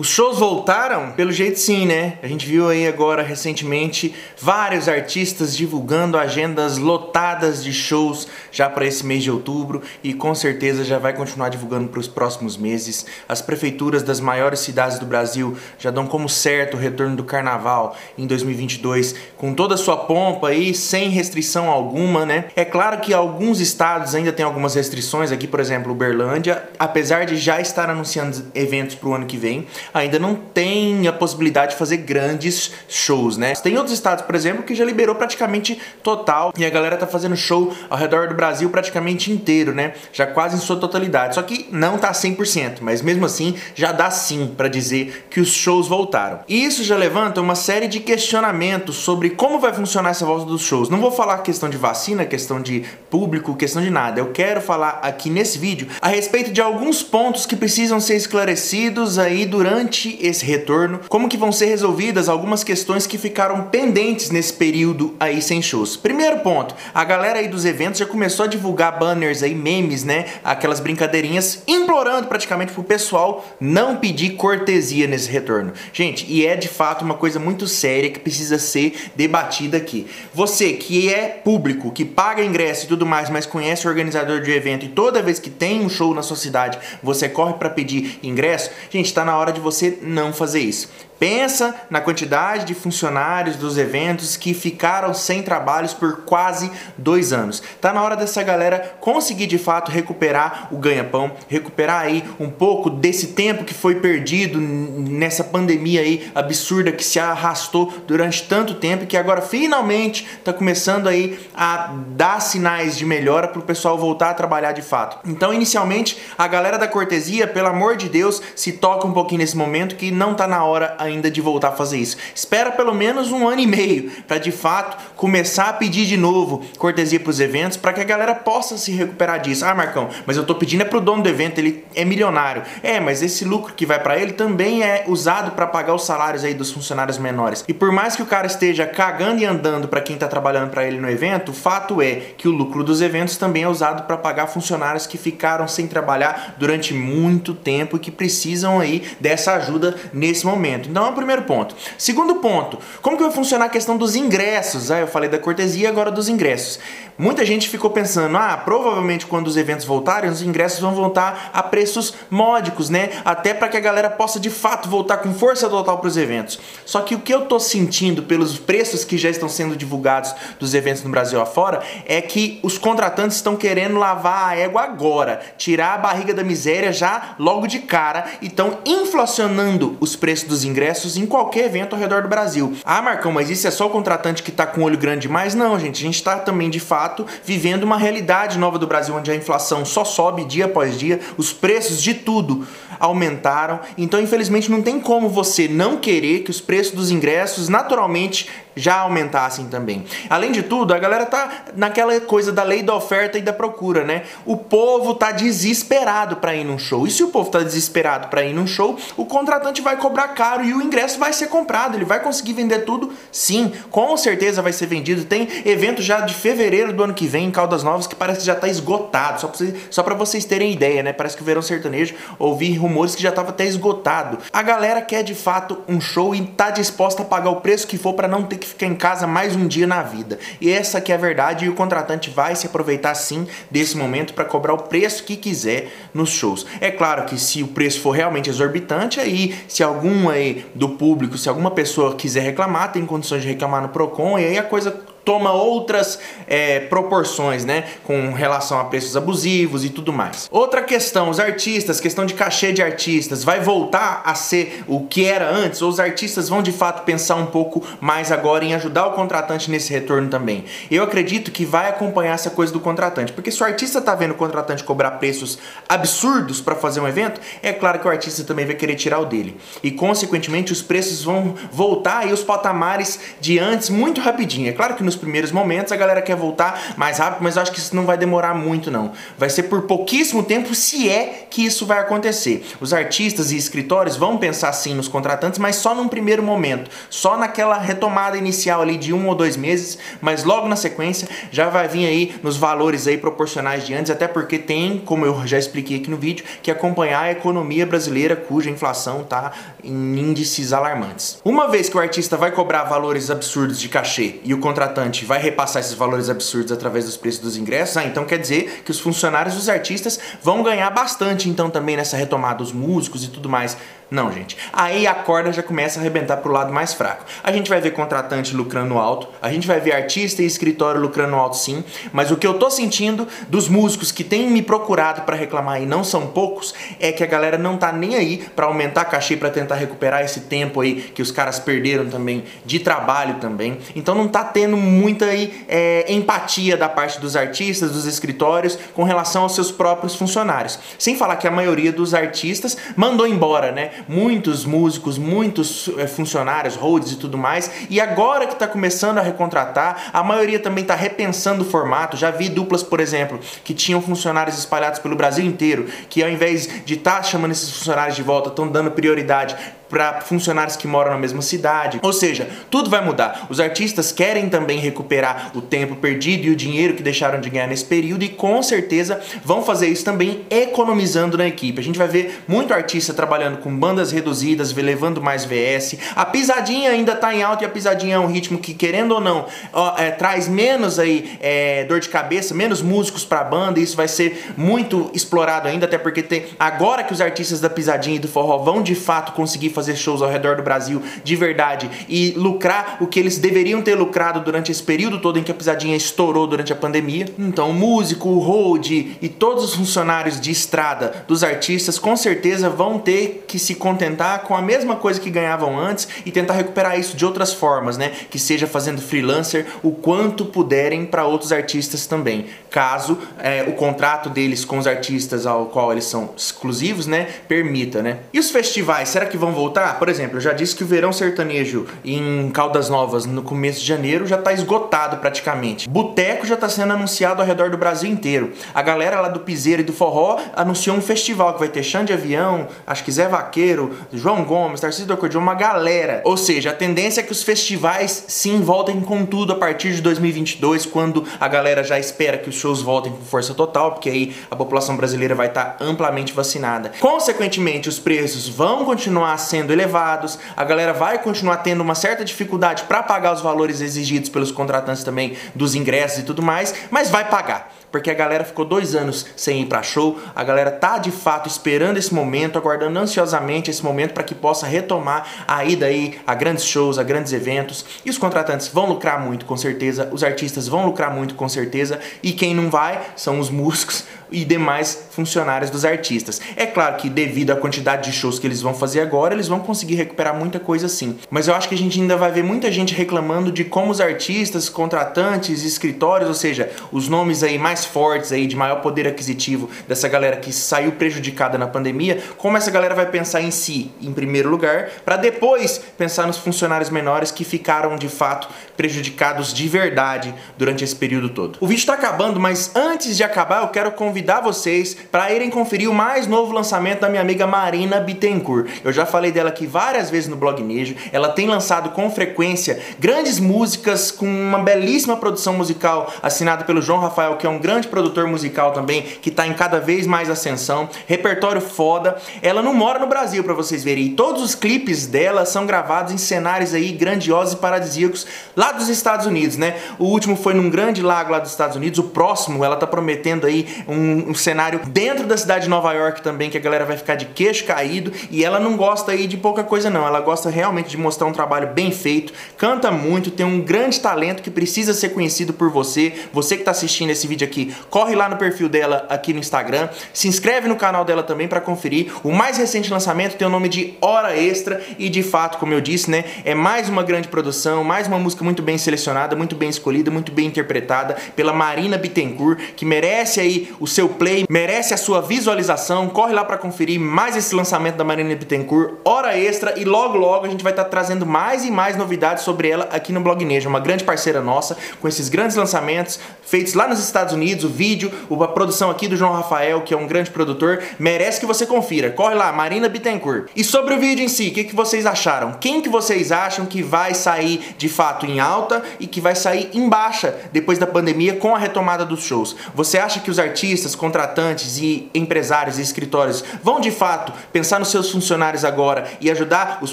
[0.00, 1.12] Os shows voltaram?
[1.12, 2.14] Pelo jeito sim, né?
[2.22, 8.86] A gente viu aí agora recentemente vários artistas divulgando agendas lotadas de shows já para
[8.86, 13.04] esse mês de outubro e com certeza já vai continuar divulgando para os próximos meses.
[13.28, 17.94] As prefeituras das maiores cidades do Brasil já dão como certo o retorno do carnaval
[18.16, 22.46] em 2022 com toda a sua pompa aí, sem restrição alguma, né?
[22.56, 27.36] É claro que alguns estados ainda têm algumas restrições, aqui por exemplo, Uberlândia, apesar de
[27.36, 31.78] já estar anunciando eventos para o ano que vem, ainda não tem a possibilidade de
[31.78, 33.52] fazer grandes shows, né?
[33.54, 37.36] Tem outros estados, por exemplo, que já liberou praticamente total e a galera tá fazendo
[37.36, 39.94] show ao redor do Brasil praticamente inteiro, né?
[40.12, 41.34] Já quase em sua totalidade.
[41.34, 45.48] Só que não tá 100%, mas mesmo assim já dá sim para dizer que os
[45.48, 46.40] shows voltaram.
[46.48, 50.62] E isso já levanta uma série de questionamentos sobre como vai funcionar essa volta dos
[50.62, 50.88] shows.
[50.88, 54.20] Não vou falar questão de vacina, questão de público, questão de nada.
[54.20, 59.18] Eu quero falar aqui nesse vídeo a respeito de alguns pontos que precisam ser esclarecidos
[59.18, 64.30] aí durante durante esse retorno, como que vão ser resolvidas algumas questões que ficaram pendentes
[64.30, 65.96] nesse período aí sem shows.
[65.96, 70.26] Primeiro ponto, a galera aí dos eventos já começou a divulgar banners aí, memes, né,
[70.44, 75.72] aquelas brincadeirinhas, implorando praticamente pro pessoal não pedir cortesia nesse retorno.
[75.94, 80.06] Gente, e é de fato uma coisa muito séria que precisa ser debatida aqui.
[80.34, 84.50] Você que é público, que paga ingresso e tudo mais, mas conhece o organizador de
[84.50, 88.18] evento e toda vez que tem um show na sua cidade, você corre para pedir
[88.22, 90.88] ingresso, gente, tá na hora de você não fazer isso.
[91.20, 97.62] Pensa na quantidade de funcionários dos eventos que ficaram sem trabalhos por quase dois anos.
[97.78, 102.88] Tá na hora dessa galera conseguir de fato recuperar o ganha-pão, recuperar aí um pouco
[102.88, 109.04] desse tempo que foi perdido nessa pandemia aí absurda que se arrastou durante tanto tempo
[109.04, 114.30] que agora finalmente tá começando aí a dar sinais de melhora para o pessoal voltar
[114.30, 115.18] a trabalhar de fato.
[115.28, 119.56] Então, inicialmente, a galera da cortesia, pelo amor de Deus, se toca um pouquinho nesse
[119.56, 122.16] momento que não tá na hora ainda ainda de voltar a fazer isso.
[122.34, 126.64] Espera pelo menos um ano e meio para de fato começar a pedir de novo
[126.78, 129.64] cortesia para os eventos para que a galera possa se recuperar disso.
[129.64, 132.62] Ah, Marcão, mas eu tô pedindo é pro dono do evento, ele é milionário.
[132.82, 136.44] É, mas esse lucro que vai para ele também é usado para pagar os salários
[136.44, 137.64] aí dos funcionários menores.
[137.68, 140.86] E por mais que o cara esteja cagando e andando para quem tá trabalhando para
[140.86, 144.16] ele no evento, o fato é que o lucro dos eventos também é usado para
[144.16, 149.96] pagar funcionários que ficaram sem trabalhar durante muito tempo e que precisam aí dessa ajuda
[150.12, 150.88] nesse momento.
[150.88, 151.74] Então então é o primeiro ponto.
[151.96, 154.90] Segundo ponto, como que vai funcionar a questão dos ingressos?
[154.90, 156.78] Ah, eu falei da cortesia, agora dos ingressos.
[157.16, 161.62] Muita gente ficou pensando, ah, provavelmente quando os eventos voltarem, os ingressos vão voltar a
[161.62, 163.10] preços módicos, né?
[163.24, 166.58] Até para que a galera possa de fato voltar com força total para os eventos.
[166.84, 170.74] Só que o que eu tô sentindo pelos preços que já estão sendo divulgados dos
[170.74, 175.94] eventos no Brasil afora é que os contratantes estão querendo lavar a égua agora, tirar
[175.94, 180.89] a barriga da miséria já logo de cara e estão inflacionando os preços dos ingressos
[181.16, 182.76] em qualquer evento ao redor do Brasil.
[182.84, 185.54] Ah, Marcão, mas isso é só o contratante que tá com olho grande demais?
[185.54, 189.30] Não, gente, a gente tá também de fato vivendo uma realidade nova do Brasil, onde
[189.30, 192.66] a inflação só sobe dia após dia, os preços de tudo
[193.00, 193.80] aumentaram.
[193.98, 199.00] Então, infelizmente, não tem como você não querer que os preços dos ingressos naturalmente já
[199.00, 200.04] aumentassem também.
[200.28, 204.04] Além de tudo, a galera tá naquela coisa da lei da oferta e da procura,
[204.04, 204.22] né?
[204.46, 207.06] O povo tá desesperado para ir num show.
[207.06, 210.64] E se o povo tá desesperado para ir num show, o contratante vai cobrar caro
[210.64, 211.96] e o ingresso vai ser comprado.
[211.96, 213.12] Ele vai conseguir vender tudo?
[213.32, 215.24] Sim, com certeza vai ser vendido.
[215.24, 218.46] Tem evento já de fevereiro do ano que vem em Caldas Novas que parece que
[218.46, 219.40] já tá esgotado.
[219.40, 221.12] Só pra, vocês, só pra vocês terem ideia, né?
[221.12, 224.38] Parece que o verão sertanejo ouvi rumores que já tava até esgotado.
[224.52, 227.96] A galera quer de fato um show e tá disposta a pagar o preço que
[227.96, 230.38] for para não ter que ficar em casa mais um dia na vida.
[230.60, 234.34] E essa que é a verdade e o contratante vai se aproveitar sim desse momento
[234.34, 236.66] para cobrar o preço que quiser nos shows.
[236.80, 241.38] É claro que se o preço for realmente exorbitante, aí se algum aí do público,
[241.38, 244.90] se alguma pessoa quiser reclamar, tem condições de reclamar no Procon e aí a coisa
[245.24, 247.84] toma outras é, proporções, né?
[248.04, 250.48] Com relação a preços abusivos e tudo mais.
[250.50, 255.24] Outra questão, os artistas, questão de cachê de artistas, vai voltar a ser o que
[255.24, 255.82] era antes?
[255.82, 259.70] Ou os artistas vão de fato pensar um pouco mais agora em ajudar o contratante
[259.70, 260.64] nesse retorno também?
[260.90, 264.32] Eu acredito que vai acompanhar essa coisa do contratante, porque se o artista tá vendo
[264.32, 265.58] o contratante cobrar preços
[265.88, 269.26] absurdos para fazer um evento, é claro que o artista também vai querer tirar o
[269.26, 269.56] dele.
[269.82, 274.68] E consequentemente os preços vão voltar aí os patamares de antes muito rapidinho.
[274.68, 277.72] É claro que nos primeiros momentos, a galera quer voltar mais rápido, mas eu acho
[277.72, 279.10] que isso não vai demorar muito não.
[279.36, 282.64] Vai ser por pouquíssimo tempo se é que isso vai acontecer.
[282.80, 287.36] Os artistas e escritórios vão pensar sim nos contratantes, mas só num primeiro momento, só
[287.36, 291.88] naquela retomada inicial ali de um ou dois meses, mas logo na sequência já vai
[291.88, 295.96] vir aí nos valores aí proporcionais de antes, até porque tem, como eu já expliquei
[295.96, 299.52] aqui no vídeo, que acompanhar a economia brasileira cuja inflação está
[299.82, 301.40] em índices alarmantes.
[301.44, 305.40] Uma vez que o artista vai cobrar valores absurdos de cachê e o contratante vai
[305.40, 309.00] repassar esses valores absurdos através dos preços dos ingressos, ah, então quer dizer que os
[309.00, 313.76] funcionários dos artistas vão ganhar bastante então também nessa retomada, os músicos e tudo mais.
[314.10, 314.56] Não, gente.
[314.72, 317.24] Aí a corda já começa a arrebentar pro lado mais fraco.
[317.44, 321.36] A gente vai ver contratante lucrando alto, a gente vai ver artista e escritório lucrando
[321.36, 325.36] alto sim, mas o que eu tô sentindo dos músicos que têm me procurado para
[325.36, 329.04] reclamar e não são poucos, é que a galera não tá nem aí para aumentar
[329.04, 333.78] cachê para tentar recuperar esse tempo aí que os caras perderam também de trabalho também.
[333.94, 339.42] Então não tá tendo muita é, empatia da parte dos artistas, dos escritórios com relação
[339.42, 340.78] aos seus próprios funcionários.
[340.98, 343.90] Sem falar que a maioria dos artistas mandou embora, né?
[344.08, 349.22] muitos músicos, muitos é, funcionários, holds e tudo mais, e agora que está começando a
[349.22, 352.16] recontratar, a maioria também está repensando o formato.
[352.16, 356.84] Já vi duplas, por exemplo, que tinham funcionários espalhados pelo Brasil inteiro, que ao invés
[356.84, 359.56] de estar tá chamando esses funcionários de volta, estão dando prioridade
[359.90, 361.98] para funcionários que moram na mesma cidade.
[362.02, 363.46] Ou seja, tudo vai mudar.
[363.50, 367.66] Os artistas querem também recuperar o tempo perdido e o dinheiro que deixaram de ganhar
[367.66, 371.80] nesse período e com certeza vão fazer isso também economizando na equipe.
[371.80, 375.96] A gente vai ver muito artista trabalhando com bandas reduzidas, levando mais VS.
[376.14, 379.20] A pisadinha ainda está em alta e a pisadinha é um ritmo que, querendo ou
[379.20, 383.80] não, ó, é, traz menos aí é, dor de cabeça, menos músicos para a banda.
[383.80, 387.68] E isso vai ser muito explorado ainda, até porque tem agora que os artistas da
[387.68, 391.02] pisadinha e do forró vão de fato conseguir fazer fazer shows ao redor do Brasil
[391.24, 395.42] de verdade e lucrar o que eles deveriam ter lucrado durante esse período todo em
[395.42, 397.26] que a pisadinha estourou durante a pandemia.
[397.38, 402.68] Então, o músico, o hold e todos os funcionários de estrada dos artistas com certeza
[402.68, 406.98] vão ter que se contentar com a mesma coisa que ganhavam antes e tentar recuperar
[406.98, 408.12] isso de outras formas, né?
[408.30, 414.28] Que seja fazendo freelancer o quanto puderem para outros artistas também, caso é, o contrato
[414.28, 418.18] deles com os artistas ao qual eles são exclusivos, né, permita, né?
[418.32, 419.69] E os festivais, será que vão voltar?
[419.98, 423.86] Por exemplo, eu já disse que o verão sertanejo em Caldas Novas no começo de
[423.86, 425.88] janeiro já está esgotado praticamente.
[425.88, 428.52] Boteco já está sendo anunciado ao redor do Brasil inteiro.
[428.74, 432.12] A galera lá do Piseiro e do Forró anunciou um festival que vai ter Xande
[432.12, 436.22] Avião, acho que Zé Vaqueiro, João Gomes, Tarcísio do Acordeão, uma galera.
[436.24, 440.02] Ou seja, a tendência é que os festivais sim voltem com tudo a partir de
[440.02, 444.34] 2022, quando a galera já espera que os shows voltem com força total, porque aí
[444.50, 446.92] a população brasileira vai estar tá amplamente vacinada.
[447.00, 452.24] Consequentemente, os preços vão continuar sendo sendo elevados, a galera vai continuar tendo uma certa
[452.24, 457.10] dificuldade para pagar os valores exigidos pelos contratantes também dos ingressos e tudo mais, mas
[457.10, 460.98] vai pagar porque a galera ficou dois anos sem ir para show, a galera tá
[460.98, 465.86] de fato esperando esse momento, aguardando ansiosamente esse momento para que possa retomar a ida
[465.86, 467.84] aí a grandes shows, a grandes eventos.
[468.04, 471.98] E os contratantes vão lucrar muito, com certeza, os artistas vão lucrar muito, com certeza,
[472.22, 476.40] e quem não vai são os músicos e demais funcionários dos artistas.
[476.56, 479.60] É claro que devido à quantidade de shows que eles vão fazer agora, eles vão
[479.60, 481.18] conseguir recuperar muita coisa sim.
[481.30, 484.00] Mas eu acho que a gente ainda vai ver muita gente reclamando de como os
[484.00, 489.68] artistas, contratantes, escritórios, ou seja, os nomes aí mais fortes aí, de maior poder aquisitivo
[489.86, 494.12] dessa galera que saiu prejudicada na pandemia, como essa galera vai pensar em si em
[494.12, 500.34] primeiro lugar, para depois pensar nos funcionários menores que ficaram de fato prejudicados de verdade
[500.56, 501.58] durante esse período todo.
[501.60, 505.90] O vídeo está acabando, mas antes de acabar eu quero convidar vocês para irem conferir
[505.90, 508.68] o mais novo lançamento da minha amiga Marina Bittencourt.
[508.84, 512.80] Eu já falei dela aqui várias vezes no blog Nejo, ela tem lançado com frequência
[512.98, 517.80] grandes músicas com uma belíssima produção musical assinada pelo João Rafael, que é um grande
[517.80, 522.16] grande produtor musical também, que está em cada vez mais ascensão, repertório foda.
[522.42, 526.12] Ela não mora no Brasil, para vocês verem, e todos os clipes dela são gravados
[526.12, 529.76] em cenários aí grandiosos e paradisíacos lá dos Estados Unidos, né?
[529.98, 533.46] O último foi num grande lago lá dos Estados Unidos, o próximo ela tá prometendo
[533.46, 536.96] aí um, um cenário dentro da cidade de Nova York também, que a galera vai
[536.96, 540.50] ficar de queixo caído, e ela não gosta aí de pouca coisa não, ela gosta
[540.50, 544.92] realmente de mostrar um trabalho bem feito, canta muito, tem um grande talento que precisa
[544.94, 548.36] ser conhecido por você, você que está assistindo esse vídeo aqui aqui, corre lá no
[548.36, 552.12] perfil dela aqui no Instagram, se inscreve no canal dela também para conferir.
[552.22, 555.80] O mais recente lançamento tem o nome de Hora Extra e de fato, como eu
[555.80, 559.68] disse, né, é mais uma grande produção, mais uma música muito bem selecionada, muito bem
[559.68, 564.94] escolhida, muito bem interpretada pela Marina Bittencourt, que merece aí o seu seu play, merece
[564.94, 566.08] a sua visualização.
[566.08, 570.46] Corre lá para conferir mais esse lançamento da Marina Bittencourt, hora extra e logo logo
[570.46, 573.44] a gente vai estar tá trazendo mais e mais novidades sobre ela aqui no Blog
[573.44, 576.18] Neja, uma grande parceira nossa com esses grandes lançamentos
[576.50, 579.96] feitos lá nos Estados Unidos, o vídeo, a produção aqui do João Rafael, que é
[579.96, 582.10] um grande produtor, merece que você confira.
[582.10, 583.50] Corre lá, Marina Bittencourt.
[583.54, 585.52] E sobre o vídeo em si, o que, que vocês acharam?
[585.60, 589.70] Quem que vocês acham que vai sair de fato em alta e que vai sair
[589.74, 592.56] em baixa depois da pandemia com a retomada dos shows?
[592.74, 597.88] Você acha que os artistas, contratantes e empresários e escritórios vão de fato pensar nos
[597.88, 599.92] seus funcionários agora e ajudar os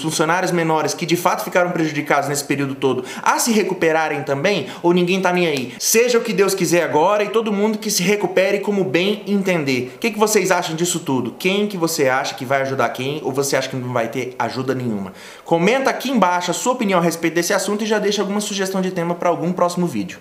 [0.00, 4.66] funcionários menores que de fato ficaram prejudicados nesse período todo a se recuperarem também?
[4.82, 5.74] Ou ninguém tá nem aí?
[5.78, 9.92] Seja o que Deus quiser agora e todo mundo que se recupere como bem entender.
[9.96, 11.34] O que, que vocês acham disso tudo?
[11.38, 13.20] Quem que você acha que vai ajudar quem?
[13.22, 15.12] Ou você acha que não vai ter ajuda nenhuma?
[15.44, 18.80] Comenta aqui embaixo a sua opinião a respeito desse assunto e já deixa alguma sugestão
[18.80, 20.16] de tema para algum próximo vídeo.